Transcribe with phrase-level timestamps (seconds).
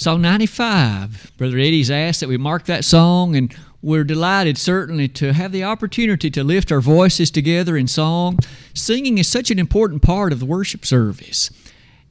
[0.00, 1.32] Song 95.
[1.36, 5.62] Brother Eddie's asked that we mark that song, and we're delighted certainly to have the
[5.62, 8.38] opportunity to lift our voices together in song.
[8.72, 11.50] Singing is such an important part of the worship service.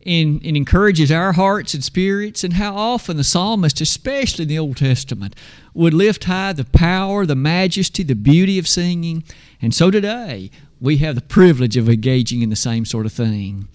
[0.06, 4.60] And it encourages our hearts and spirits, and how often the psalmist, especially in the
[4.60, 5.36] Old Testament,
[5.74, 9.24] would lift high the power, the majesty, the beauty of singing.
[9.64, 13.68] And so today, we have the privilege of engaging in the same sort of thing.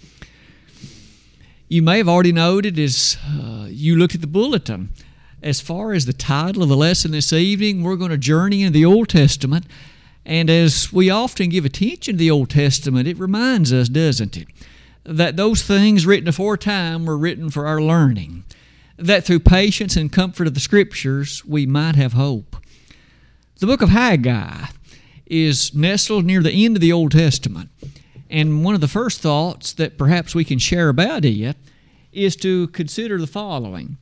[1.75, 4.91] You may have already noted as uh, you looked at the bulletin,
[5.42, 8.74] as far as the title of the lesson this evening, we're going to journey into
[8.74, 9.66] the Old Testament.
[10.24, 14.46] And as we often give attention to the Old Testament, it reminds us, doesn't it,
[15.02, 18.45] that those things written aforetime were written for our learning,
[18.96, 22.56] that through patience and comfort of the Scriptures we might have hope.
[23.59, 24.66] The book of Haggai
[25.27, 27.70] is nestled near the end of the Old Testament.
[28.30, 31.56] And one of the first thoughts that perhaps we can share about it
[32.12, 33.98] is to consider the following.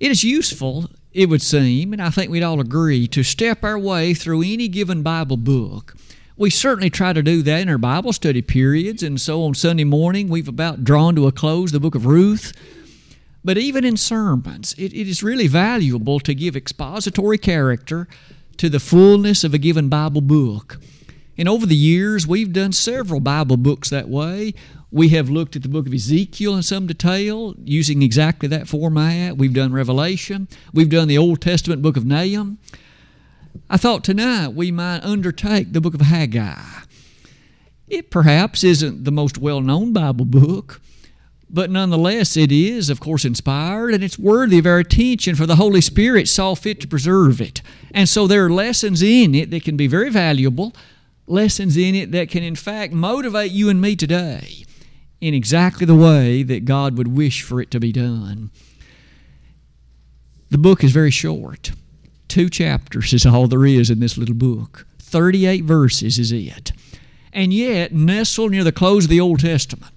[0.00, 3.78] It is useful, it would seem, and I think we'd all agree, to step our
[3.78, 5.94] way through any given Bible book.
[6.36, 9.84] We certainly try to do that in our Bible study periods, and so on Sunday
[9.84, 12.52] morning we've about drawn to a close the book of Ruth.
[13.44, 18.08] But even in sermons, it, it is really valuable to give expository character
[18.56, 20.80] to the fullness of a given Bible book.
[21.36, 24.54] And over the years, we've done several Bible books that way.
[24.90, 29.36] We have looked at the book of Ezekiel in some detail using exactly that format.
[29.36, 30.46] We've done Revelation.
[30.72, 32.58] We've done the Old Testament book of Nahum.
[33.68, 36.60] I thought tonight we might undertake the book of Haggai.
[37.88, 40.80] It perhaps isn't the most well known Bible book,
[41.50, 45.56] but nonetheless it is, of course, inspired and it's worthy of our attention, for the
[45.56, 47.62] Holy Spirit saw fit to preserve it.
[47.92, 50.72] And so there are lessons in it that can be very valuable
[51.26, 54.64] lessons in it that can, in fact, motivate you and me today
[55.20, 58.50] in exactly the way that God would wish for it to be done.
[60.50, 61.72] The book is very short.
[62.28, 64.86] Two chapters is all there is in this little book.
[64.98, 66.72] 38 verses is it.
[67.32, 69.92] And yet, nestled near the close of the Old Testament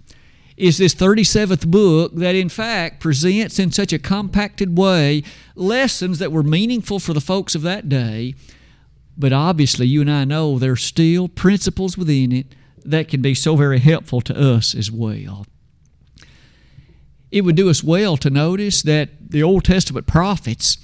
[0.58, 5.24] is this 37th book that, in fact, presents in such a compacted way
[5.56, 8.34] lessons that were meaningful for the folks of that day
[9.18, 12.48] but obviously, you and I know there's still principles within it
[12.86, 15.46] that can be so very helpful to us as well.
[17.32, 20.78] It would do us well to notice that the Old Testament prophets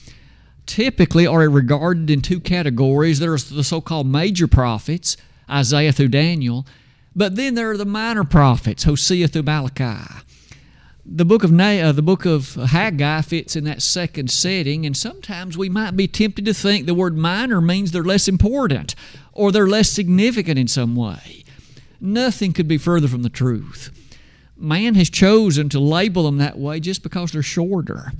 [0.66, 3.20] typically are regarded in two categories.
[3.20, 5.16] There's the so called major prophets,
[5.50, 6.66] Isaiah through Daniel,
[7.16, 10.24] but then there are the minor prophets, Hosea through Malachi
[11.06, 15.58] the book of uh, the book of Haggai fits in that second setting, and sometimes
[15.58, 18.96] we might be tempted to think the word minor means they're less important
[19.34, 21.44] or they're less significant in some way.
[22.00, 23.92] Nothing could be further from the truth.
[24.56, 28.14] Man has chosen to label them that way just because they're shorter.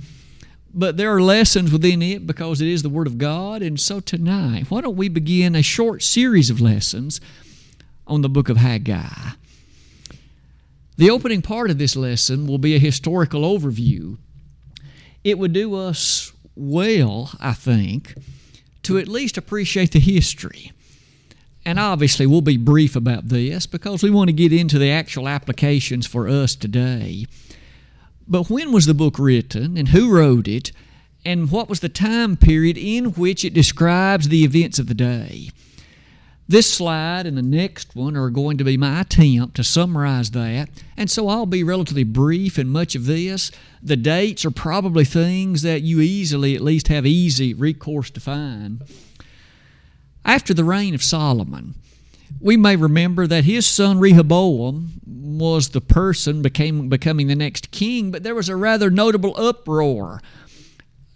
[0.74, 3.62] But there are lessons within it because it is the Word of God.
[3.62, 7.20] And so tonight, why don't we begin a short series of lessons
[8.06, 9.30] on the book of Haggai?
[10.96, 14.18] The opening part of this lesson will be a historical overview.
[15.24, 18.14] It would do us well, I think,
[18.84, 20.70] to at least appreciate the history.
[21.64, 25.28] And obviously, we'll be brief about this because we want to get into the actual
[25.28, 27.26] applications for us today.
[28.28, 30.72] But when was the book written, and who wrote it,
[31.24, 35.50] and what was the time period in which it describes the events of the day?
[36.46, 40.68] This slide and the next one are going to be my attempt to summarize that,
[40.94, 43.50] and so I'll be relatively brief in much of this.
[43.82, 48.82] The dates are probably things that you easily, at least, have easy recourse to find.
[50.22, 51.76] After the reign of Solomon,
[52.40, 58.10] we may remember that his son Rehoboam was the person became becoming the next king,
[58.10, 60.20] but there was a rather notable uproar.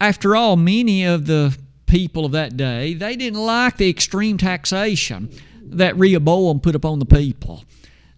[0.00, 1.56] After all, many of the
[1.88, 5.30] people of that day, they didn't like the extreme taxation
[5.62, 7.64] that Rehoboam put upon the people.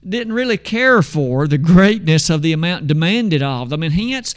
[0.06, 3.82] Didn't really care for the greatness of the amount demanded of them.
[3.82, 4.34] And hence,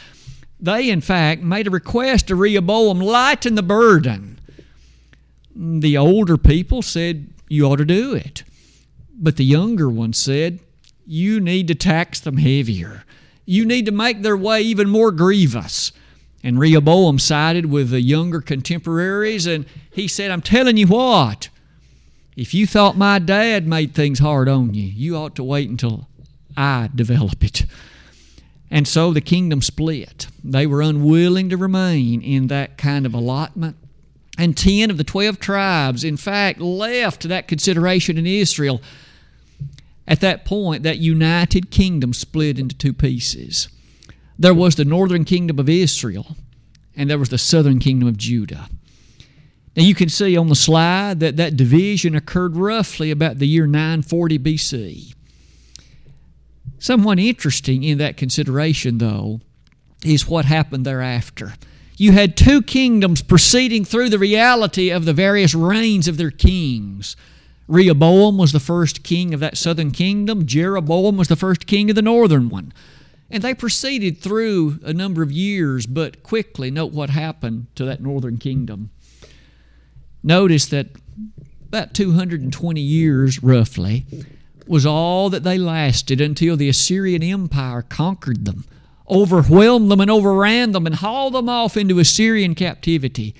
[0.59, 4.39] they in fact made a request to Rehoboam lighten the burden.
[5.55, 8.43] The older people said, You ought to do it.
[9.15, 10.59] But the younger ones said,
[11.05, 13.03] You need to tax them heavier.
[13.45, 15.91] You need to make their way even more grievous.
[16.43, 21.47] And Rehoboam sided with the younger contemporaries, and he said, I'm telling you what,
[22.35, 26.07] if you thought my dad made things hard on you, you ought to wait until
[26.57, 27.65] I develop it.
[28.69, 30.27] And so the kingdom split.
[30.43, 33.77] They were unwilling to remain in that kind of allotment.
[34.37, 38.81] And 10 of the 12 tribes, in fact, left that consideration in Israel.
[40.07, 43.67] At that point, that united kingdom split into two pieces.
[44.43, 46.35] There was the northern kingdom of Israel,
[46.97, 48.67] and there was the southern kingdom of Judah.
[49.73, 53.67] Now you can see on the slide that that division occurred roughly about the year
[53.67, 55.15] 940 BC.
[56.77, 59.39] Somewhat interesting in that consideration, though,
[60.03, 61.53] is what happened thereafter.
[61.95, 67.15] You had two kingdoms proceeding through the reality of the various reigns of their kings.
[67.69, 71.95] Rehoboam was the first king of that southern kingdom, Jeroboam was the first king of
[71.95, 72.73] the northern one.
[73.29, 78.01] And they proceeded through a number of years, but quickly note what happened to that
[78.01, 78.91] northern kingdom.
[80.21, 80.87] Notice that
[81.67, 84.05] about 220 years, roughly,
[84.67, 88.65] was all that they lasted until the Assyrian Empire conquered them,
[89.09, 93.35] overwhelmed them, and overran them, and hauled them off into Assyrian captivity.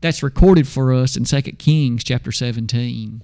[0.00, 3.22] That's recorded for us in 2 Kings chapter 17.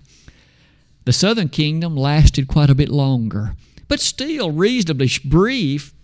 [1.04, 3.54] The southern kingdom lasted quite a bit longer,
[3.86, 5.94] but still reasonably brief,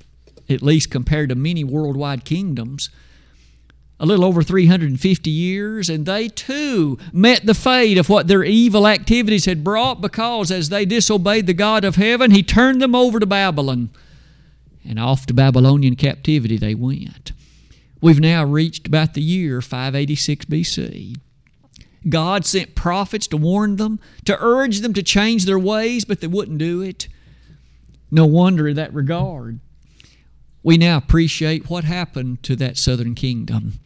[0.49, 2.91] at least compared to many worldwide kingdoms.
[4.01, 8.89] A little over 350 years, and they too met the fate of what their evil
[8.89, 13.21] activities had brought because as they disobeyed the God of heaven, He turned them over
[13.21, 13.91] to Babylon.
[14.85, 17.31] And off to Babylonian captivity they went.
[18.01, 21.17] We've now reached about the year 586 BC.
[22.09, 26.27] God sent prophets to warn them, to urge them to change their ways, but they
[26.27, 27.07] wouldn't do it.
[28.11, 29.61] No wonder in that regard.
[30.63, 33.81] We now appreciate what happened to that southern kingdom.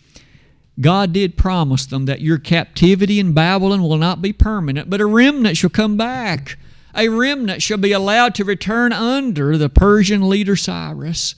[0.78, 5.06] God did promise them that your captivity in Babylon will not be permanent, but a
[5.06, 6.58] remnant shall come back.
[6.94, 11.34] A remnant shall be allowed to return under the Persian leader Cyrus.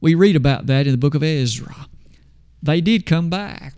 [0.00, 1.88] We read about that in the book of Ezra.
[2.62, 3.74] They did come back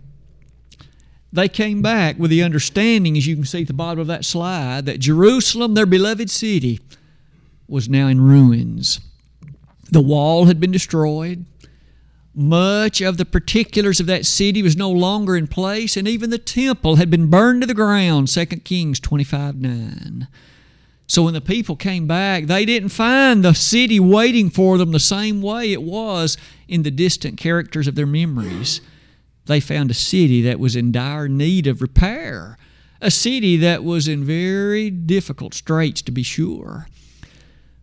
[1.33, 4.25] they came back with the understanding, as you can see at the bottom of that
[4.25, 6.79] slide, that Jerusalem, their beloved city,
[7.67, 8.99] was now in ruins.
[9.91, 11.45] The wall had been destroyed.
[12.33, 16.37] Much of the particulars of that city was no longer in place, and even the
[16.37, 20.27] temple had been burned to the ground, 2 Kings 25 9.
[21.07, 24.99] So when the people came back, they didn't find the city waiting for them the
[24.99, 26.37] same way it was
[26.69, 28.79] in the distant characters of their memories
[29.45, 32.57] they found a city that was in dire need of repair,
[33.01, 36.87] a city that was in very difficult straits, to be sure.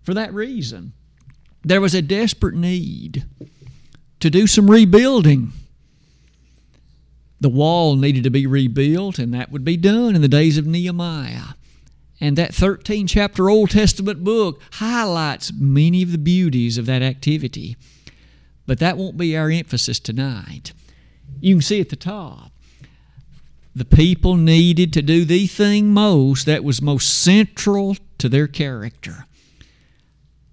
[0.02, 0.92] For that reason,
[1.64, 3.24] there was a desperate need
[4.20, 5.52] to do some rebuilding.
[7.40, 10.66] The wall needed to be rebuilt, and that would be done in the days of
[10.66, 11.54] Nehemiah.
[12.20, 17.76] And that 13 chapter Old Testament book highlights many of the beauties of that activity.
[18.66, 20.72] But that won't be our emphasis tonight.
[21.40, 22.50] You can see at the top.
[23.74, 29.27] The people needed to do the thing most that was most central to their character.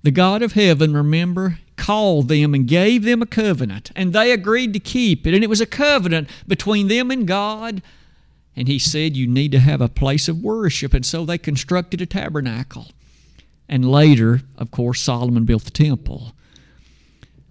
[0.06, 4.72] The God of heaven, remember, called them and gave them a covenant, and they agreed
[4.74, 5.34] to keep it.
[5.34, 7.82] And it was a covenant between them and God.
[8.56, 10.94] And He said, You need to have a place of worship.
[10.94, 12.92] And so they constructed a tabernacle.
[13.68, 16.34] And later, of course, Solomon built the temple.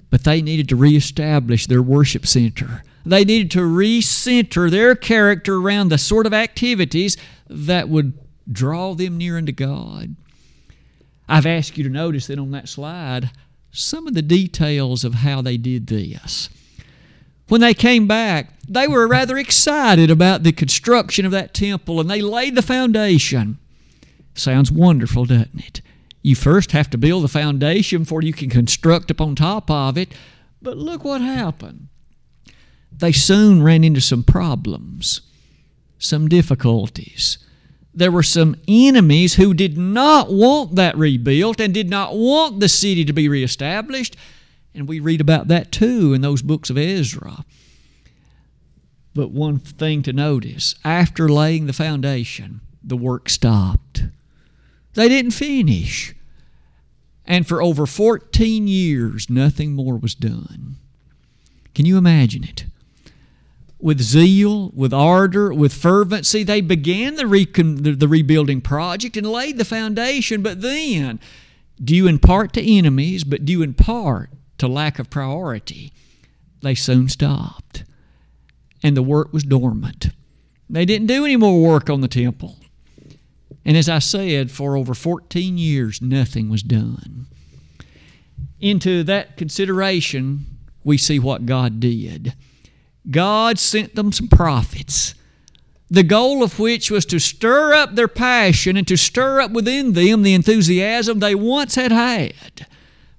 [0.09, 5.89] But they needed to reestablish their worship center they needed to recenter their character around
[5.89, 7.19] the sort of activities
[7.51, 8.15] that would
[8.51, 10.17] draw them near unto God.
[11.29, 13.31] I've asked you to notice that on that slide
[13.71, 16.49] some of the details of how they did this.
[17.49, 22.09] When they came back, they were rather excited about the construction of that temple and
[22.09, 23.59] they laid the foundation.
[24.35, 25.81] Sounds wonderful, doesn't it?
[26.23, 30.15] You first have to build the foundation before you can construct upon top of it.
[30.63, 31.89] But look what happened
[32.97, 35.21] they soon ran into some problems,
[35.99, 37.39] some difficulties.
[37.95, 42.69] There were some enemies who did not want that rebuilt and did not want the
[42.69, 44.17] city to be reestablished.
[44.75, 47.45] And we read about that too in those books of Ezra.
[49.15, 54.05] But one thing to notice after laying the foundation, the work stopped.
[54.95, 56.15] They didn't finish.
[57.25, 60.77] And for over 14 years, nothing more was done.
[61.75, 62.67] Can you imagine it?
[63.79, 66.43] With zeal, with ardor, with fervency.
[66.43, 71.21] They began the, recon, the, the rebuilding project and laid the foundation, but then,
[71.83, 75.93] due in part to enemies, but due in part to lack of priority,
[76.63, 77.85] they soon stopped.
[78.83, 80.09] And the work was dormant.
[80.69, 82.57] They didn't do any more work on the temple.
[83.65, 87.27] And as I said, for over 14 years, nothing was done.
[88.61, 90.47] Into that consideration,
[90.83, 92.35] we see what God did.
[93.11, 95.15] God sent them some prophets,
[95.91, 99.93] the goal of which was to stir up their passion and to stir up within
[99.93, 102.67] them the enthusiasm they once had had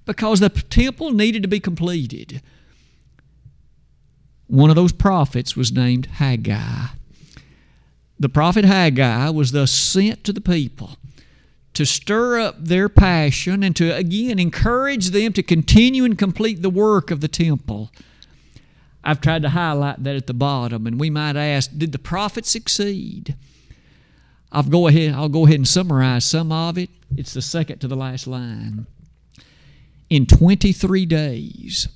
[0.05, 2.41] because the temple needed to be completed.
[4.47, 6.87] One of those prophets was named Haggai.
[8.19, 10.97] The prophet Haggai was thus sent to the people
[11.73, 16.69] to stir up their passion and to again encourage them to continue and complete the
[16.69, 17.91] work of the temple.
[19.05, 22.45] I've tried to highlight that at the bottom, and we might ask, did the prophet
[22.45, 23.35] succeed?
[24.51, 26.89] I'll go ahead, I'll go ahead and summarize some of it.
[27.15, 28.87] It's the second to the last line.
[30.09, 31.87] In 23 days,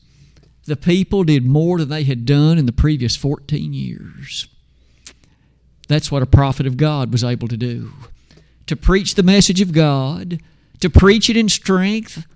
[0.65, 4.47] the people did more than they had done in the previous 14 years.
[5.87, 7.91] That's what a prophet of God was able to do
[8.67, 10.39] to preach the message of God,
[10.79, 12.27] to preach it in strength,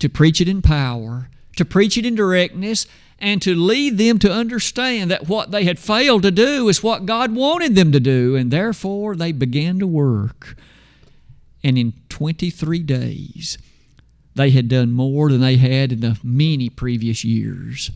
[0.00, 2.86] to preach it in power, to preach it in directness,
[3.18, 7.06] and to lead them to understand that what they had failed to do is what
[7.06, 10.56] God wanted them to do, and therefore they began to work.
[11.64, 13.58] And in 23 days,
[14.34, 17.90] they had done more than they had in the many previous years.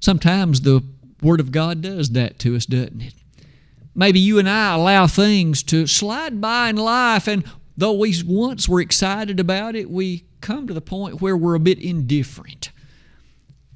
[0.00, 0.82] Sometimes the
[1.22, 3.14] Word of God does that to us, doesn't it?
[3.94, 7.44] Maybe you and I allow things to slide by in life, and
[7.78, 11.60] though we once were excited about it, we come to the point where we're a
[11.60, 12.70] bit indifferent.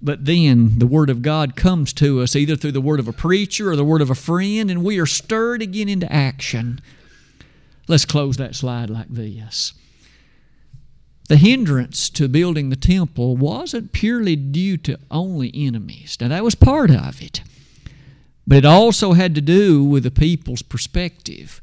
[0.03, 3.13] But then the Word of God comes to us either through the word of a
[3.13, 6.81] preacher or the word of a friend, and we are stirred again into action.
[7.87, 9.73] Let's close that slide like this.
[11.29, 16.19] The hindrance to building the temple wasn't purely due to only enemies.
[16.21, 17.43] Now, that was part of it.
[18.45, 21.63] But it also had to do with the people's perspective,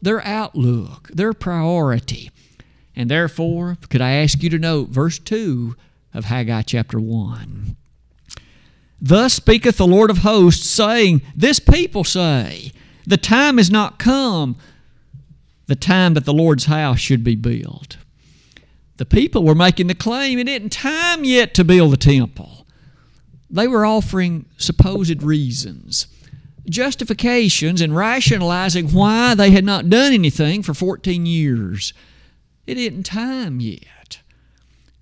[0.00, 2.30] their outlook, their priority.
[2.94, 5.76] And therefore, could I ask you to note verse 2
[6.14, 7.76] of Haggai chapter 1?
[9.00, 12.72] Thus speaketh the Lord of hosts, saying, This people say,
[13.06, 14.56] The time is not come,
[15.66, 17.98] the time that the Lord's house should be built.
[18.96, 22.66] The people were making the claim it isn't time yet to build the temple.
[23.48, 26.08] They were offering supposed reasons,
[26.68, 31.92] justifications, and rationalizing why they had not done anything for 14 years.
[32.66, 34.20] It isn't time yet.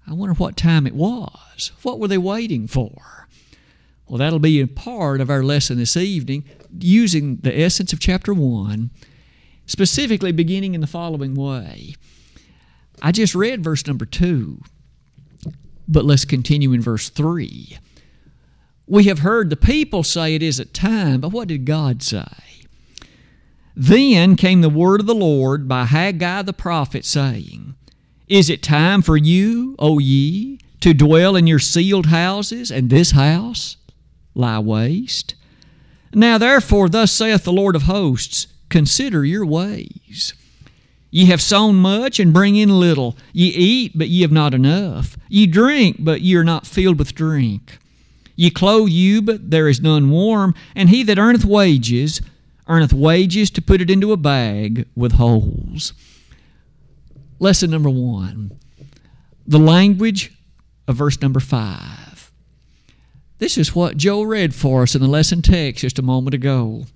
[0.07, 1.73] I wonder what time it was.
[1.83, 3.27] What were they waiting for?
[4.07, 6.45] Well, that'll be a part of our lesson this evening,
[6.79, 8.91] using the essence of chapter 1,
[9.67, 11.97] specifically beginning in the following way.
[13.03, 14.63] I just read verse number 2,
[15.89, 17.79] but let's continue in verse 3.
[18.89, 22.27] We have heard the people say it is at time, but what did God say?
[23.75, 27.75] Then came the word of the Lord by Haggai the prophet, saying,
[28.29, 33.11] Is it time for you, O ye, to dwell in your sealed houses, and this
[33.11, 33.77] house
[34.35, 35.35] lie waste?
[36.15, 40.33] Now therefore, thus saith the Lord of hosts, Consider your ways.
[41.11, 43.17] Ye have sown much and bring in little.
[43.33, 45.17] Ye eat, but ye have not enough.
[45.29, 47.79] Ye drink, but ye are not filled with drink.
[48.37, 50.55] Ye clothe you, but there is none warm.
[50.75, 52.21] And he that earneth wages,
[52.69, 55.95] earneth wages to put it into a bag with holes.
[57.39, 58.53] Lesson number one
[59.49, 60.33] the language
[60.89, 62.33] of verse number five.
[63.39, 66.87] This is what Joe read for us in the lesson text just a moment ago.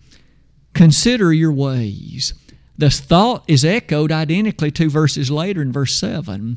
[0.72, 2.34] Consider your ways.
[2.78, 6.56] This thought is echoed identically two verses later in verse 7.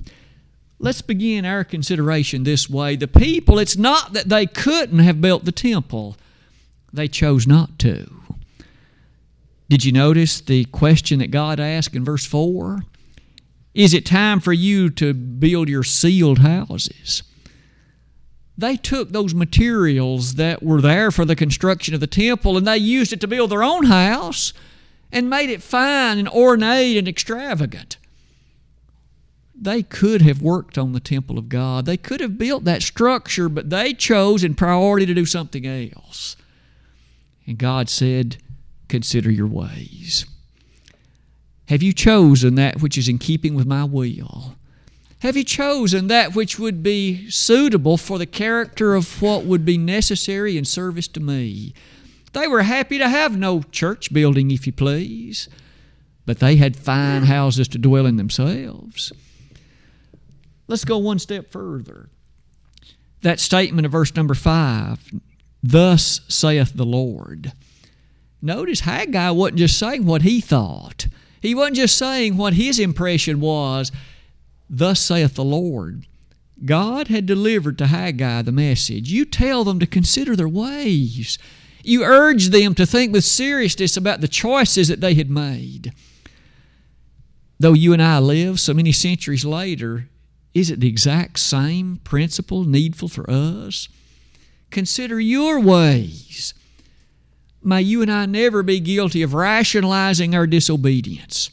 [0.83, 2.97] Let's begin our consideration this way.
[2.97, 6.17] The people, it's not that they couldn't have built the temple,
[6.91, 8.11] they chose not to.
[9.69, 12.81] Did you notice the question that God asked in verse 4?
[13.73, 17.23] Is it time for you to build your sealed houses?
[18.57, 22.77] They took those materials that were there for the construction of the temple and they
[22.77, 24.51] used it to build their own house
[25.13, 27.95] and made it fine and ornate and extravagant.
[29.63, 31.85] They could have worked on the temple of God.
[31.85, 36.35] They could have built that structure, but they chose in priority to do something else.
[37.47, 38.37] And God said,
[38.89, 40.25] Consider your ways.
[41.69, 44.55] Have you chosen that which is in keeping with my will?
[45.19, 49.77] Have you chosen that which would be suitable for the character of what would be
[49.77, 51.73] necessary in service to me?
[52.33, 55.47] They were happy to have no church building, if you please,
[56.25, 59.13] but they had fine houses to dwell in themselves.
[60.67, 62.09] Let's go one step further.
[63.21, 65.11] That statement of verse number five,
[65.61, 67.53] thus saith the Lord.
[68.41, 71.07] Notice Haggai wasn't just saying what he thought.
[71.41, 73.91] He wasn't just saying what his impression was,
[74.69, 76.05] thus saith the Lord.
[76.65, 79.11] God had delivered to Haggai the message.
[79.11, 81.37] You tell them to consider their ways.
[81.83, 85.93] You urge them to think with seriousness about the choices that they had made.
[87.59, 90.09] Though you and I live so many centuries later
[90.53, 93.89] is it the exact same principle needful for us?
[94.69, 96.53] Consider your ways.
[97.63, 101.49] May you and I never be guilty of rationalizing our disobedience.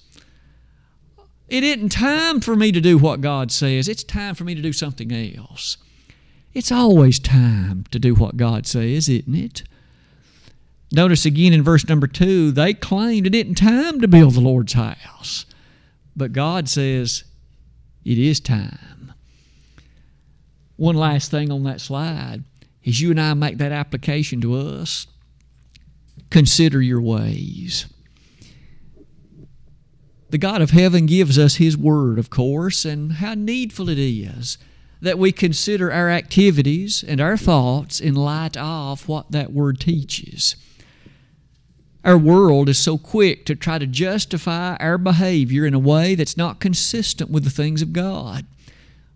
[1.49, 4.63] It isn't time for me to do what God says, it's time for me to
[4.63, 5.77] do something else.
[6.53, 9.63] It's always time to do what God says, isn't it?
[10.93, 14.73] Notice again in verse number two, they claimed it isn't time to build the Lord's
[14.73, 15.47] house.
[16.17, 17.25] But God says
[18.05, 19.13] it is time.
[20.77, 22.45] One last thing on that slide
[22.83, 25.07] is you and I make that application to us.
[26.31, 27.87] Consider your ways.
[30.31, 34.59] The God of heaven gives us His Word, of course, and how needful it is
[35.03, 40.57] that we consider our activities and our thoughts in light of what that Word teaches.
[42.05, 46.37] Our world is so quick to try to justify our behavior in a way that's
[46.37, 48.47] not consistent with the things of God.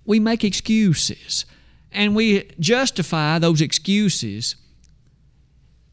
[0.04, 1.46] We make excuses
[1.94, 4.56] and we justify those excuses,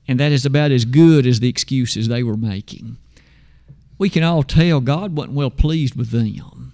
[0.08, 2.98] and that is about as good as the excuses they were making.
[4.00, 6.74] We can all tell God wasn't well pleased with them.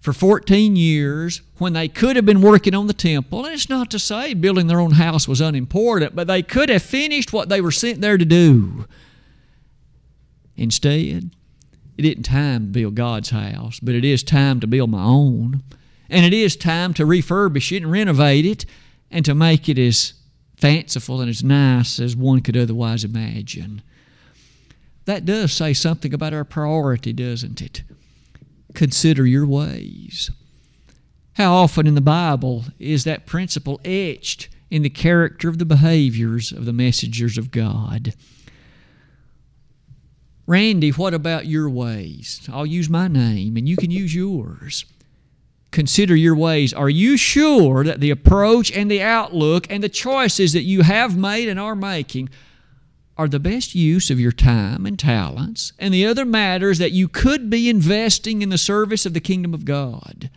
[0.00, 3.90] For 14 years, when they could have been working on the temple, and it's not
[3.90, 7.60] to say building their own house was unimportant, but they could have finished what they
[7.60, 8.86] were sent there to do.
[10.56, 11.30] Instead,
[11.96, 15.62] it isn't time to build God's house, but it is time to build my own.
[16.08, 18.66] And it is time to refurbish it and renovate it
[19.10, 20.14] and to make it as
[20.56, 23.82] fanciful and as nice as one could otherwise imagine.
[25.04, 27.82] That does say something about our priority, doesn't it?
[28.74, 30.30] Consider your ways.
[31.34, 36.50] How often in the Bible is that principle etched in the character of the behaviors
[36.50, 38.14] of the messengers of God?
[40.46, 42.48] Randy, what about your ways?
[42.52, 44.84] I'll use my name and you can use yours.
[45.72, 46.72] Consider your ways.
[46.72, 51.16] Are you sure that the approach and the outlook and the choices that you have
[51.16, 52.28] made and are making
[53.18, 57.08] are the best use of your time and talents and the other matters that you
[57.08, 60.30] could be investing in the service of the kingdom of God?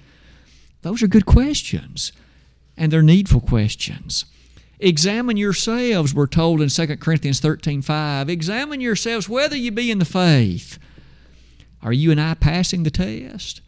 [0.82, 2.12] Those are good questions,
[2.78, 4.26] and they're needful questions.
[4.80, 8.30] Examine yourselves, we're told in 2 Corinthians 13 5.
[8.30, 10.80] Examine yourselves whether you be in the faith.
[11.82, 13.62] Are you and I passing the test?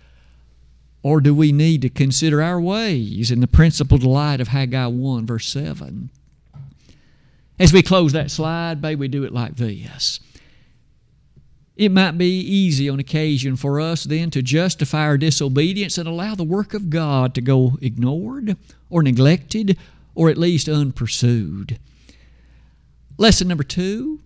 [1.03, 5.25] Or do we need to consider our ways in the principled light of Haggai 1,
[5.25, 6.11] verse 7?
[7.59, 10.19] As we close that slide, babe, we do it like this.
[11.75, 16.35] It might be easy on occasion for us then to justify our disobedience and allow
[16.35, 18.55] the work of God to go ignored
[18.89, 19.77] or neglected
[20.15, 21.79] or at least unpursued.
[23.17, 24.19] Lesson number two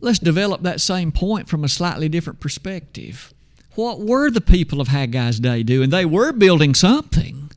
[0.00, 3.32] let's develop that same point from a slightly different perspective.
[3.74, 5.90] What were the people of Haggai's day doing?
[5.90, 7.50] They were building something,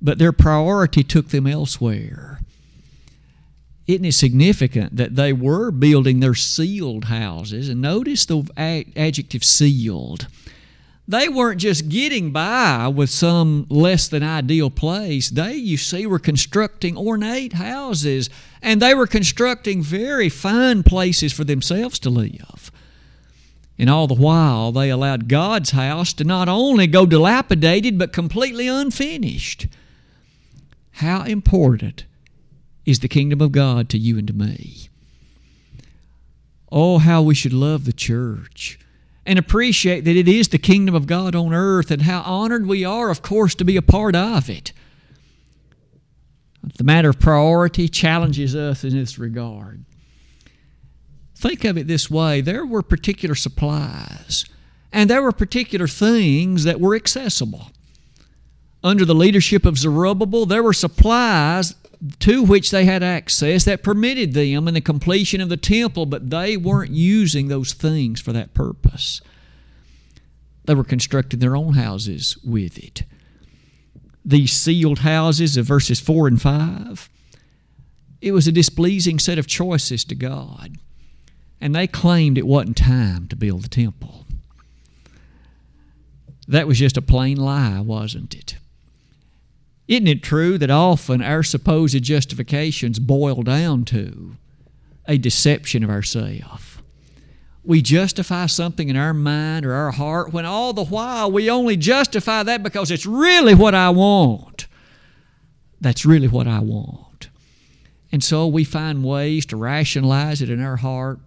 [0.00, 2.40] but their priority took them elsewhere.
[3.86, 7.68] Isn't it significant that they were building their sealed houses?
[7.68, 8.44] And notice the
[8.96, 10.28] adjective sealed
[11.10, 15.28] they weren't just getting by with some less than ideal place.
[15.28, 18.30] They, you see, were constructing ornate houses
[18.62, 22.70] and they were constructing very fine places for themselves to live.
[23.76, 28.68] And all the while, they allowed God's house to not only go dilapidated, but completely
[28.68, 29.66] unfinished.
[30.92, 32.04] How important
[32.86, 34.90] is the kingdom of God to you and to me?
[36.70, 38.78] Oh, how we should love the church
[39.30, 42.84] and appreciate that it is the kingdom of God on earth and how honored we
[42.84, 44.72] are, of course, to be a part of it.
[46.78, 49.84] The matter of priority challenges us in this regard.
[51.36, 54.46] Think of it this way there were particular supplies,
[54.92, 57.70] and there were particular things that were accessible.
[58.82, 61.76] Under the leadership of Zerubbabel, there were supplies
[62.20, 66.30] to which they had access that permitted them in the completion of the temple, but
[66.30, 69.20] they weren't using those things for that purpose.
[70.64, 73.02] They were constructing their own houses with it.
[74.24, 77.10] These sealed houses of verses 4 and 5,
[78.20, 80.76] it was a displeasing set of choices to God,
[81.60, 84.26] and they claimed it wasn't time to build the temple.
[86.46, 88.56] That was just a plain lie, wasn't it?
[89.90, 94.36] Isn't it true that often our supposed justifications boil down to
[95.08, 96.80] a deception of ourself?
[97.64, 101.76] We justify something in our mind or our heart when all the while we only
[101.76, 104.68] justify that because it's really what I want.
[105.80, 107.28] That's really what I want.
[108.12, 111.18] And so we find ways to rationalize it in our heart.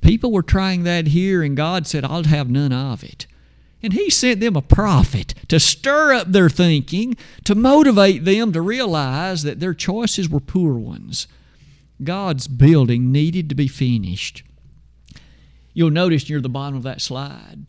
[0.00, 3.26] People were trying that here, and God said, I'll have none of it.
[3.82, 8.60] And he sent them a prophet to stir up their thinking, to motivate them to
[8.60, 11.26] realize that their choices were poor ones.
[12.02, 14.42] God's building needed to be finished.
[15.72, 17.64] You'll notice near the bottom of that slide,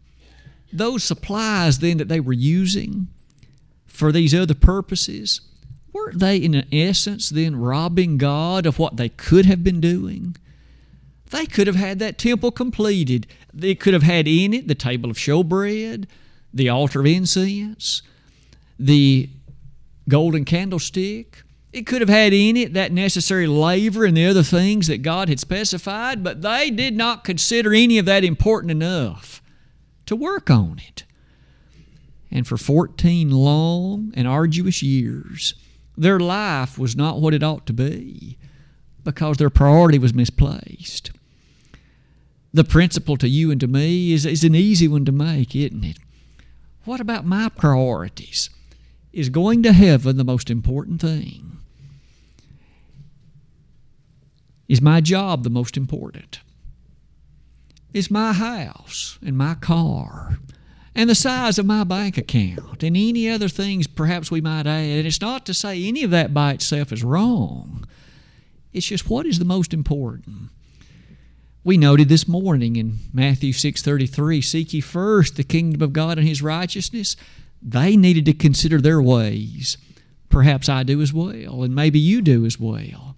[0.74, 3.08] those supplies then that they were using
[3.86, 5.41] for these other purposes,
[5.93, 10.36] weren't they in essence then robbing God of what they could have been doing?
[11.32, 13.26] They could have had that temple completed.
[13.54, 16.06] They could have had in it the table of showbread,
[16.54, 18.02] the altar of incense,
[18.78, 19.30] the
[20.10, 21.44] golden candlestick.
[21.72, 25.30] It could have had in it that necessary laver and the other things that God
[25.30, 29.41] had specified, but they did not consider any of that important enough
[30.08, 31.06] to work on it.
[32.30, 35.54] And for 14 long and arduous years,
[35.96, 38.38] their life was not what it ought to be
[39.06, 41.12] because their priority was misplaced
[42.54, 45.84] the principle to you and to me is, is an easy one to make, isn't
[45.84, 45.98] it?
[46.84, 48.50] What about my priorities?
[49.14, 51.58] Is going to heaven the most important thing?
[54.68, 56.40] Is my job the most important?
[57.94, 60.38] Is my house and my car
[60.96, 64.86] and the size of my bank account and any other things perhaps we might add?
[64.86, 67.86] And it's not to say any of that by itself is wrong.
[68.72, 70.52] It's just what is the most important?
[71.63, 76.28] We noted this morning in Matthew 6:33, seek ye first the kingdom of God and
[76.28, 77.15] his righteousness.
[77.62, 79.78] They needed to consider their ways.
[80.30, 83.15] Perhaps I do as well, and maybe you do as well.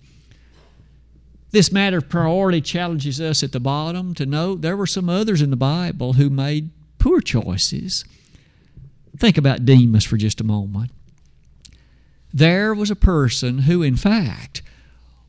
[1.52, 5.42] This matter of priority challenges us at the bottom to note there were some others
[5.42, 8.04] in the Bible who made poor choices.
[9.16, 10.92] Think about Demas for just a moment.
[12.34, 14.64] There was a person who, in fact,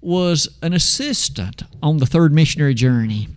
[0.05, 3.29] was an assistant on the third missionary journey.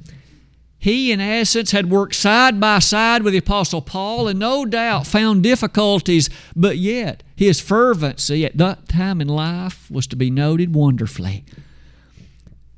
[0.79, 5.07] He, in essence, had worked side by side with the Apostle Paul and no doubt
[5.07, 10.75] found difficulties, but yet his fervency at that time in life was to be noted
[10.75, 11.45] wonderfully.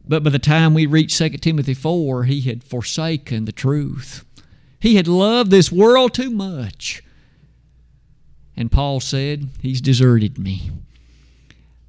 [0.08, 4.26] But by the time we reached 2 Timothy 4, he had forsaken the truth.
[4.80, 7.04] He had loved this world too much.
[8.56, 10.72] And Paul said, He's deserted me.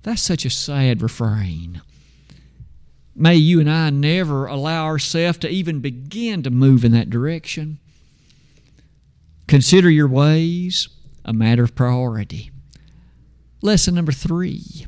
[0.03, 1.83] That's such a sad refrain.
[3.21, 7.79] May you and I never allow ourselves to even begin to move in that direction.
[9.47, 10.89] Consider your ways
[11.23, 12.51] a matter of priority.
[13.61, 14.87] Lesson number three.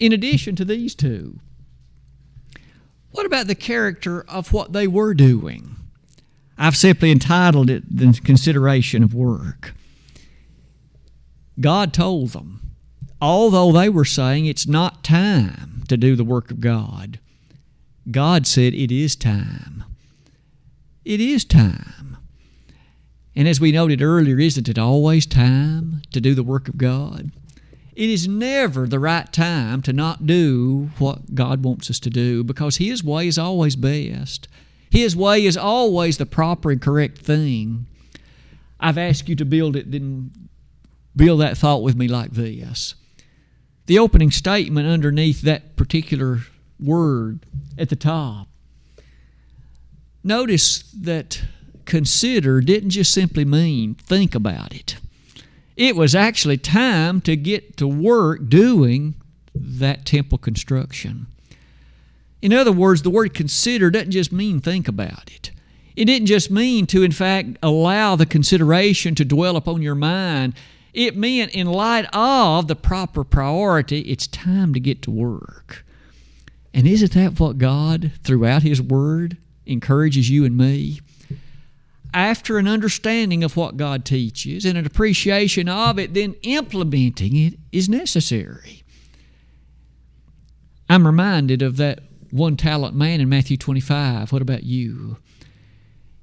[0.00, 1.38] In addition to these two,
[3.12, 5.76] what about the character of what they were doing?
[6.58, 9.72] I've simply entitled it The Consideration of Work.
[11.60, 12.72] God told them,
[13.20, 17.20] although they were saying it's not time to do the work of God,
[18.10, 19.84] God said, It is time.
[21.04, 22.16] It is time.
[23.34, 27.30] And as we noted earlier, isn't it always time to do the work of God?
[27.94, 32.42] It is never the right time to not do what God wants us to do
[32.42, 34.48] because His way is always best.
[34.90, 37.86] His way is always the proper and correct thing.
[38.80, 40.32] I've asked you to build it, then
[41.14, 42.94] build that thought with me like this.
[43.86, 46.40] The opening statement underneath that particular
[46.82, 47.46] word
[47.78, 48.48] at the top.
[50.24, 51.42] Notice that
[51.84, 54.96] consider didn't just simply mean think about it.
[55.76, 59.14] It was actually time to get to work doing
[59.54, 61.26] that temple construction.
[62.40, 65.50] In other words, the word consider doesn't just mean think about it.
[65.94, 70.54] It didn't just mean to, in fact, allow the consideration to dwell upon your mind.
[70.94, 75.84] It meant, in light of the proper priority, it's time to get to work.
[76.74, 81.00] And isn't that what God, throughout His Word, encourages you and me?
[82.14, 87.54] After an understanding of what God teaches and an appreciation of it, then implementing it
[87.72, 88.82] is necessary.
[90.88, 94.32] I'm reminded of that one talent man in Matthew 25.
[94.32, 95.18] What about you?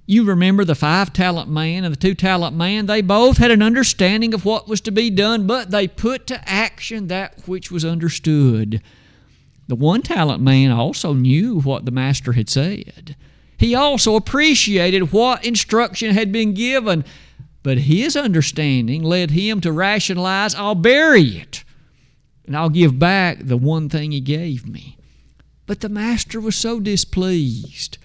[0.05, 3.61] You remember the five talent man and the two talent man, they both had an
[3.61, 7.85] understanding of what was to be done, but they put to action that which was
[7.85, 8.81] understood.
[9.69, 13.15] The one talent man also knew what the master had said.
[13.55, 17.05] He also appreciated what instruction had been given,
[17.61, 21.63] but his understanding led him to rationalize I'll bury it
[22.47, 24.97] and I'll give back the one thing he gave me.
[25.67, 27.99] But the master was so displeased.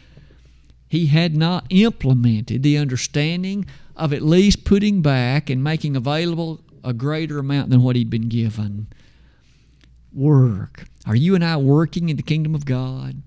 [0.87, 3.65] He had not implemented the understanding
[3.97, 8.29] of at least putting back and making available a greater amount than what he'd been
[8.29, 8.89] given.
[10.13, 13.23] Work are you and I working in the kingdom of God?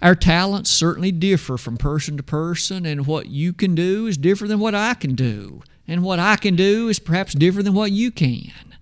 [0.00, 4.48] Our talents certainly differ from person to person, and what you can do is different
[4.50, 5.62] than what I can do.
[5.86, 8.76] And what I can do is perhaps different than what you can.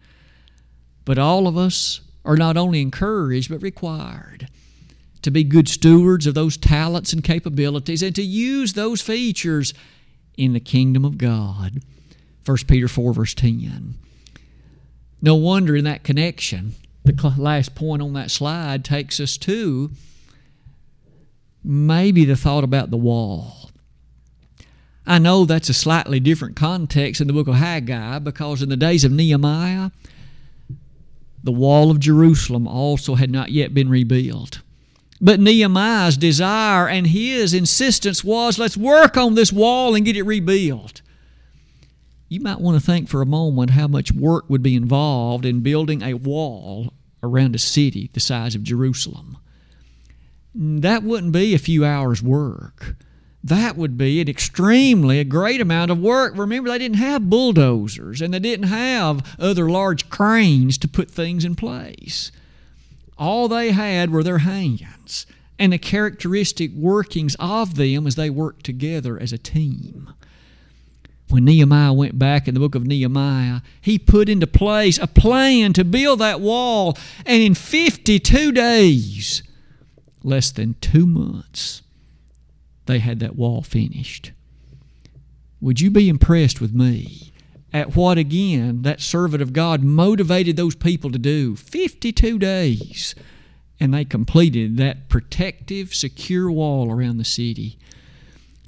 [1.04, 4.48] But all of us are not only encouraged, but required
[5.22, 9.74] to be good stewards of those talents and capabilities and to use those features
[10.36, 11.82] in the kingdom of God.
[12.46, 13.94] 1 Peter 4, verse 10.
[15.20, 16.74] No wonder in that connection,
[17.16, 19.90] the last point on that slide takes us to
[21.62, 23.70] maybe the thought about the wall.
[25.06, 28.76] I know that's a slightly different context in the book of Haggai because in the
[28.76, 29.90] days of Nehemiah,
[31.42, 34.60] the wall of Jerusalem also had not yet been rebuilt.
[35.20, 40.22] But Nehemiah's desire and his insistence was let's work on this wall and get it
[40.22, 41.02] rebuilt.
[42.28, 45.60] You might want to think for a moment how much work would be involved in
[45.60, 49.38] building a wall around a city the size of Jerusalem.
[50.54, 52.96] That wouldn't be a few hours' work.
[53.42, 56.36] That would be an extremely a great amount of work.
[56.36, 61.44] Remember, they didn't have bulldozers and they didn't have other large cranes to put things
[61.44, 62.32] in place.
[63.16, 65.26] All they had were their hands
[65.58, 70.12] and the characteristic workings of them as they worked together as a team.
[71.30, 75.72] When Nehemiah went back in the book of Nehemiah, he put into place a plan
[75.74, 79.42] to build that wall, and in 52 days,
[80.24, 81.82] less than two months,
[82.86, 84.32] they had that wall finished.
[85.60, 87.32] Would you be impressed with me
[87.72, 91.54] at what, again, that servant of God motivated those people to do?
[91.54, 93.14] 52 days.
[93.78, 97.78] And they completed that protective, secure wall around the city.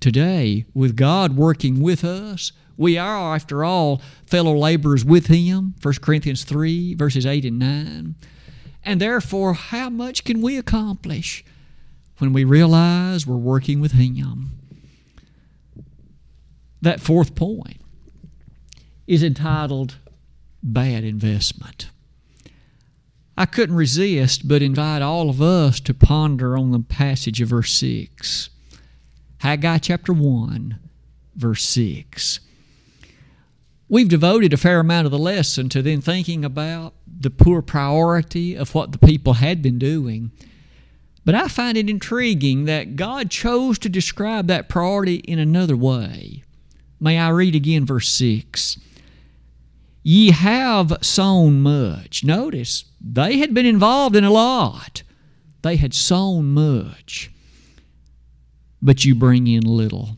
[0.02, 5.76] Today, with God working with us, we are, after all, fellow laborers with Him.
[5.80, 8.16] 1 Corinthians 3, verses 8 and 9.
[8.82, 11.44] And therefore, how much can we accomplish
[12.18, 14.50] when we realize we're working with Him?
[16.80, 17.80] That fourth point
[19.06, 19.98] is entitled
[20.64, 21.90] Bad Investment.
[23.36, 27.72] I couldn't resist but invite all of us to ponder on the passage of verse
[27.74, 28.48] 6.
[29.42, 30.78] Haggai chapter 1,
[31.35, 32.38] verse 6.
[33.88, 38.55] We've devoted a fair amount of the lesson to then thinking about the poor priority
[38.55, 40.31] of what the people had been doing.
[41.24, 46.44] But I find it intriguing that God chose to describe that priority in another way.
[47.00, 48.78] May I read again verse 6?
[50.05, 52.22] Ye have sown much.
[52.22, 55.02] Notice, they had been involved in a lot.
[55.62, 57.33] They had sown much
[58.82, 60.16] but you bring in little.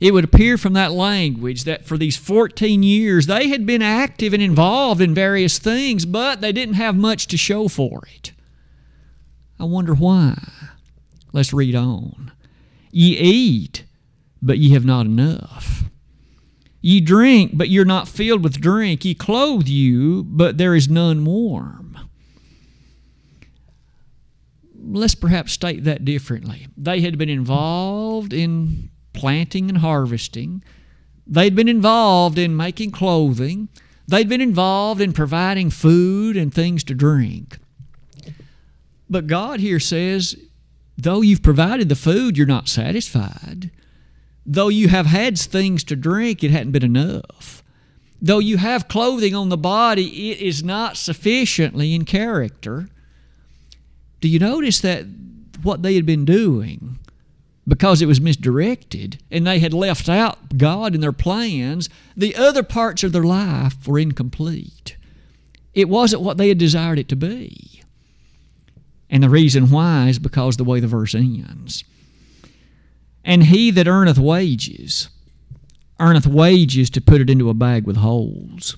[0.00, 4.32] It would appear from that language that for these 14 years they had been active
[4.32, 8.32] and involved in various things, but they didn't have much to show for it.
[9.58, 10.36] I wonder why.
[11.32, 12.32] Let's read on.
[12.90, 13.84] Ye eat,
[14.40, 15.84] but ye have not enough.
[16.80, 19.04] Ye drink, but you're not filled with drink.
[19.04, 21.89] Ye clothe you, but there is none warm
[24.82, 26.66] let's perhaps state that differently.
[26.76, 30.62] They had been involved in planting and harvesting,
[31.26, 33.68] they'd been involved in making clothing,
[34.06, 37.58] they'd been involved in providing food and things to drink.
[39.08, 40.36] But God here says,
[40.96, 43.70] though you've provided the food, you're not satisfied.
[44.46, 47.62] Though you have had things to drink, it hadn't been enough.
[48.22, 52.88] Though you have clothing on the body, it is not sufficiently in character.
[54.20, 55.06] Do you notice that
[55.62, 56.98] what they had been doing,
[57.66, 62.62] because it was misdirected and they had left out God in their plans, the other
[62.62, 64.96] parts of their life were incomplete.
[65.74, 67.82] It wasn't what they had desired it to be.
[69.08, 71.84] And the reason why is because the way the verse ends.
[73.24, 75.08] And he that earneth wages,
[75.98, 78.76] earneth wages to put it into a bag with holes.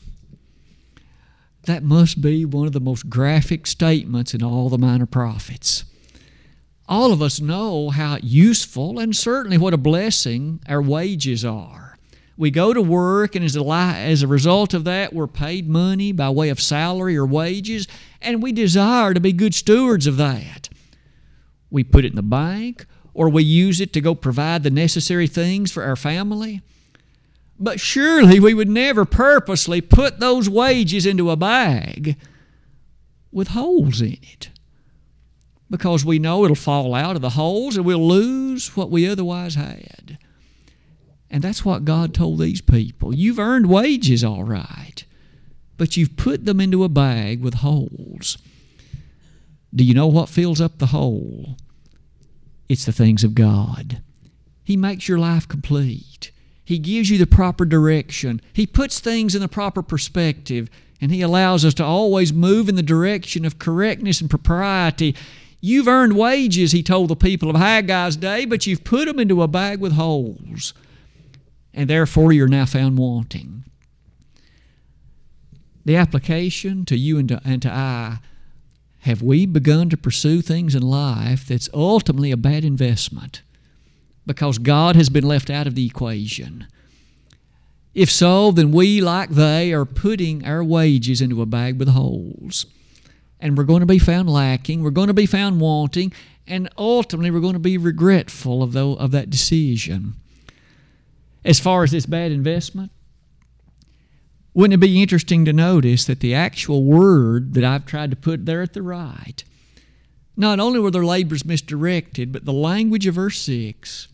[1.65, 5.85] That must be one of the most graphic statements in all the minor prophets.
[6.89, 11.97] All of us know how useful and certainly what a blessing our wages are.
[12.37, 16.13] We go to work, and as a, as a result of that, we're paid money
[16.13, 17.87] by way of salary or wages,
[18.21, 20.69] and we desire to be good stewards of that.
[21.71, 25.27] We put it in the bank, or we use it to go provide the necessary
[25.27, 26.63] things for our family.
[27.63, 32.17] But surely we would never purposely put those wages into a bag
[33.31, 34.51] with holes in it
[35.71, 39.55] because we know it'll fall out of the holes and we'll lose what we otherwise
[39.55, 40.19] had.
[41.31, 43.15] And that's what God told these people.
[43.15, 45.05] You've earned wages, all right,
[45.79, 48.37] but you've put them into a bag with holes.
[49.75, 51.57] Do you know what fills up the hole?
[52.73, 54.03] it's the things of God.
[54.65, 56.32] He makes your life complete.
[56.73, 58.41] He gives you the proper direction.
[58.55, 60.71] He puts things in the proper perspective,
[61.03, 65.15] and He allows us to always move in the direction of correctness and propriety.
[65.61, 69.43] You've earned wages, He told the people of Haggai's day, but you've put them into
[69.43, 70.73] a bag with holes,
[71.75, 73.65] and therefore you're now found wanting.
[75.85, 78.21] The application to you and to, and to I
[79.01, 83.43] have we begun to pursue things in life that's ultimately a bad investment?
[84.27, 86.67] Because God has been left out of the equation.
[87.95, 92.67] If so, then we, like they, are putting our wages into a bag with holes.
[93.39, 96.13] And we're going to be found lacking, we're going to be found wanting,
[96.47, 100.15] and ultimately we're going to be regretful of, the, of that decision.
[101.45, 102.93] As far as this bad investment,
[104.55, 108.47] wouldn't it be interesting to notice that the actual word that I've tried to put
[108.47, 109.43] there at the right,
[110.37, 114.09] not only were their labors misdirected, but the language of verse 6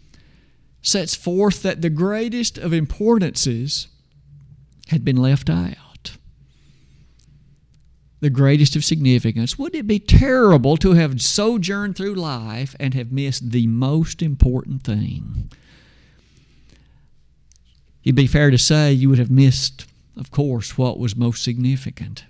[0.82, 3.88] sets forth that the greatest of importances
[4.88, 6.12] had been left out.
[8.20, 9.58] The greatest of significance.
[9.58, 14.82] Wouldn't it be terrible to have sojourned through life and have missed the most important
[14.82, 15.50] thing?
[18.02, 19.86] It'd be fair to say you would have missed,
[20.16, 22.24] of course, what was most significant.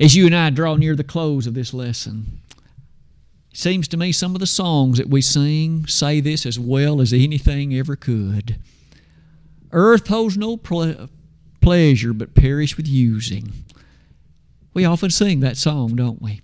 [0.00, 2.40] As you and I draw near the close of this lesson,
[3.58, 7.12] Seems to me some of the songs that we sing say this as well as
[7.12, 8.56] anything ever could.
[9.72, 11.08] Earth holds no ple-
[11.60, 13.52] pleasure but perish with using.
[14.74, 16.40] We often sing that song, don't we?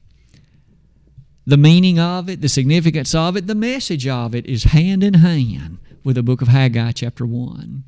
[1.47, 5.15] The meaning of it, the significance of it, the message of it is hand in
[5.15, 7.85] hand with the book of Haggai, chapter 1.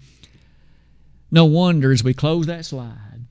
[1.32, 3.26] No wonder as we close that slide,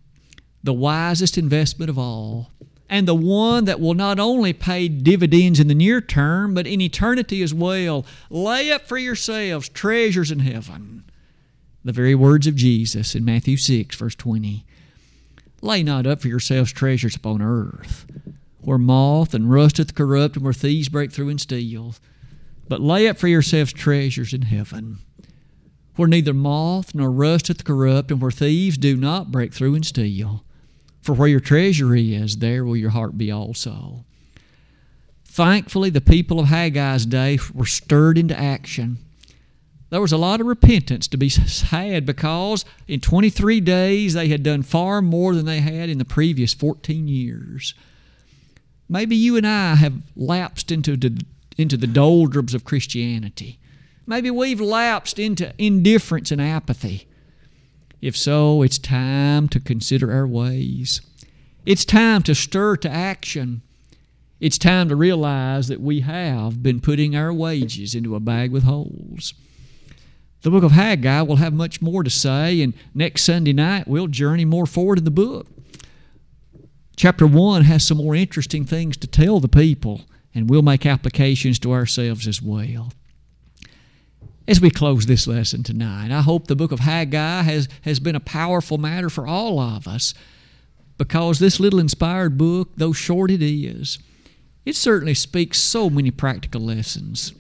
[0.62, 2.52] the wisest investment of all
[2.90, 6.82] and the one that will not only pay dividends in the near term, but in
[6.82, 8.06] eternity as well.
[8.30, 11.04] Lay up for yourselves treasures in heaven.
[11.84, 14.66] The very words of Jesus in Matthew 6, verse 20.
[15.62, 18.06] Lay not up for yourselves treasures upon earth,
[18.62, 21.96] where moth and rust doth corrupt, and where thieves break through and steal.
[22.68, 25.00] But lay up for yourselves treasures in heaven,
[25.96, 29.86] where neither moth nor rust doth corrupt, and where thieves do not break through and
[29.86, 30.45] steal.
[31.06, 34.06] For where your treasure is, there will your heart be also.
[35.24, 38.98] Thankfully, the people of Haggai's day were stirred into action.
[39.92, 44.42] There was a lot of repentance to be had because in 23 days they had
[44.42, 47.76] done far more than they had in the previous 14 years.
[48.90, 51.24] Maybe you and I have lapsed into the,
[51.56, 53.60] into the doldrums of Christianity.
[54.08, 57.08] Maybe we've lapsed into indifference and apathy.
[58.06, 61.02] If so, it's time to consider our ways.
[61.66, 63.64] It's time to stir to action.
[64.40, 68.62] It's time to realize that we have been putting our wages into a bag with
[68.62, 69.34] holes.
[70.44, 74.06] The book of Haggai will have much more to say, and next Sunday night we'll
[74.06, 75.48] journey more forward in the book.
[76.96, 81.58] Chapter 1 has some more interesting things to tell the people, and we'll make applications
[81.58, 82.92] to ourselves as well
[84.48, 86.12] as we close this lesson tonight.
[86.12, 89.88] I hope the book of Haggai has, has been a powerful matter for all of
[89.88, 90.14] us
[90.98, 94.00] because this little inspired book, though short it is,
[94.66, 97.34] it certainly speaks so many practical lessons.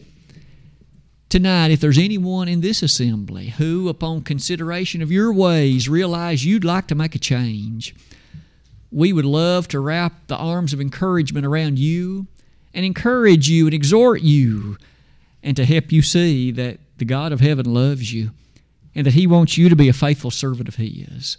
[1.29, 6.63] Tonight, if there's anyone in this assembly who, upon consideration of your ways, realize you'd
[6.63, 7.95] like to make a change,
[8.91, 12.27] we would love to wrap the arms of encouragement around you
[12.73, 14.77] and encourage you and exhort you
[15.41, 18.31] and to help you see that the God of heaven loves you
[18.93, 21.37] and that He wants you to be a faithful servant of His.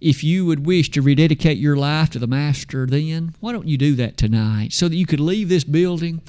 [0.00, 3.78] If you would wish to rededicate your life to the Master, then why don't you
[3.78, 6.20] do that tonight so that you could leave this building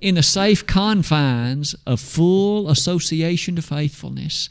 [0.00, 4.50] in the safe confines of full association to faithfulness?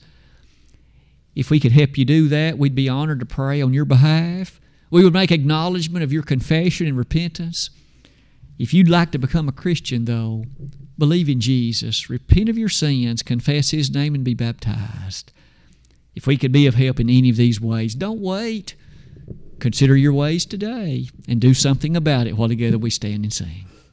[1.35, 4.59] If we could help you do that, we'd be honored to pray on your behalf.
[4.89, 7.69] We would make acknowledgement of your confession and repentance.
[8.59, 10.45] If you'd like to become a Christian, though,
[10.97, 15.31] believe in Jesus, repent of your sins, confess His name, and be baptized.
[16.15, 18.75] If we could be of help in any of these ways, don't wait.
[19.59, 23.65] Consider your ways today and do something about it while together we stand and sing.